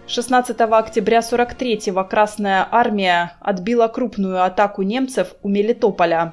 16 0.06 0.58
октября 0.60 1.18
43-го 1.18 2.04
Красная 2.04 2.66
армия 2.70 3.32
отбила 3.40 3.88
крупную 3.88 4.44
атаку 4.44 4.82
немцев 4.82 5.34
у 5.42 5.48
Мелитополя. 5.48 6.32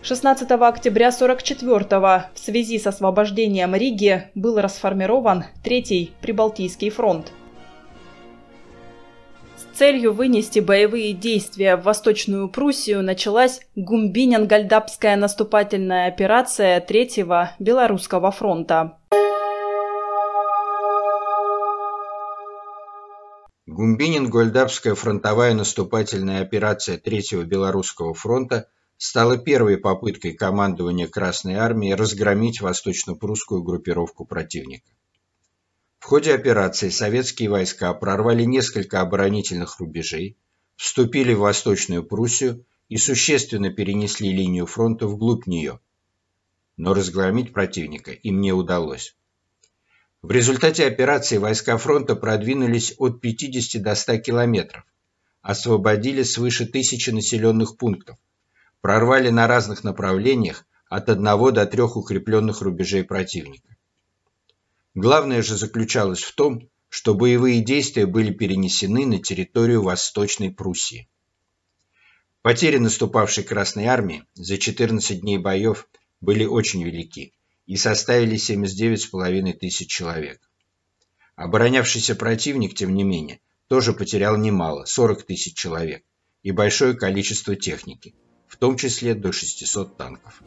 16 0.00 0.50
октября 0.50 1.10
44-го 1.10 2.24
в 2.34 2.38
связи 2.38 2.78
с 2.78 2.86
освобождением 2.86 3.74
Риги 3.74 4.30
был 4.34 4.58
расформирован 4.58 5.44
Третий 5.62 6.12
Прибалтийский 6.22 6.88
фронт 6.88 7.30
целью 9.72 10.12
вынести 10.12 10.60
боевые 10.60 11.12
действия 11.12 11.76
в 11.76 11.82
Восточную 11.82 12.48
Пруссию 12.48 13.02
началась 13.02 13.60
Гумбинен-Гальдапская 13.76 15.16
наступательная 15.16 16.08
операция 16.08 16.80
Третьего 16.80 17.52
Белорусского 17.58 18.30
фронта. 18.30 18.98
Гумбинин-Гольдапская 23.66 24.94
фронтовая 24.94 25.54
наступательная 25.54 26.42
операция 26.42 26.98
Третьего 26.98 27.42
Белорусского 27.42 28.12
фронта 28.12 28.68
стала 28.98 29.38
первой 29.38 29.78
попыткой 29.78 30.34
командования 30.34 31.08
Красной 31.08 31.54
Армии 31.54 31.92
разгромить 31.92 32.60
восточно-прусскую 32.60 33.62
группировку 33.62 34.24
противника. 34.24 34.90
В 36.02 36.06
ходе 36.06 36.34
операции 36.34 36.88
советские 36.88 37.48
войска 37.48 37.94
прорвали 37.94 38.42
несколько 38.42 39.00
оборонительных 39.00 39.78
рубежей, 39.78 40.36
вступили 40.74 41.32
в 41.32 41.38
Восточную 41.38 42.02
Пруссию 42.02 42.66
и 42.88 42.96
существенно 42.96 43.70
перенесли 43.70 44.32
линию 44.32 44.66
фронта 44.66 45.06
вглубь 45.06 45.46
нее. 45.46 45.78
Но 46.76 46.92
разгромить 46.92 47.52
противника 47.52 48.10
им 48.10 48.40
не 48.40 48.52
удалось. 48.52 49.14
В 50.22 50.32
результате 50.32 50.86
операции 50.86 51.38
войска 51.38 51.78
фронта 51.78 52.16
продвинулись 52.16 52.96
от 52.98 53.20
50 53.20 53.80
до 53.80 53.94
100 53.94 54.18
километров, 54.18 54.82
освободили 55.40 56.24
свыше 56.24 56.66
тысячи 56.66 57.10
населенных 57.10 57.76
пунктов, 57.76 58.18
прорвали 58.80 59.30
на 59.30 59.46
разных 59.46 59.84
направлениях 59.84 60.66
от 60.88 61.08
одного 61.08 61.52
до 61.52 61.64
трех 61.64 61.96
укрепленных 61.96 62.60
рубежей 62.60 63.04
противника. 63.04 63.76
Главное 64.94 65.42
же 65.42 65.56
заключалось 65.56 66.22
в 66.22 66.34
том, 66.34 66.68
что 66.90 67.14
боевые 67.14 67.64
действия 67.64 68.04
были 68.04 68.30
перенесены 68.30 69.06
на 69.06 69.18
территорию 69.18 69.82
Восточной 69.82 70.50
Пруссии. 70.50 71.08
Потери 72.42 72.76
наступавшей 72.76 73.44
Красной 73.44 73.86
Армии 73.86 74.24
за 74.34 74.58
14 74.58 75.20
дней 75.20 75.38
боев 75.38 75.88
были 76.20 76.44
очень 76.44 76.84
велики 76.84 77.32
и 77.66 77.76
составили 77.76 78.36
79,5 78.36 79.52
тысяч 79.54 79.88
человек. 79.88 80.40
Оборонявшийся 81.36 82.14
противник, 82.14 82.74
тем 82.74 82.94
не 82.94 83.04
менее, 83.04 83.40
тоже 83.68 83.94
потерял 83.94 84.36
немало– 84.36 84.84
40 84.86 85.22
тысяч 85.22 85.54
человек 85.54 86.04
и 86.42 86.50
большое 86.50 86.94
количество 86.94 87.56
техники, 87.56 88.14
в 88.46 88.58
том 88.58 88.76
числе 88.76 89.14
до 89.14 89.32
600 89.32 89.96
танков. 89.96 90.42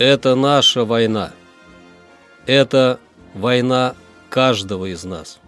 Это 0.00 0.34
наша 0.34 0.86
война. 0.86 1.32
Это 2.46 2.98
война 3.34 3.94
каждого 4.30 4.86
из 4.86 5.04
нас. 5.04 5.40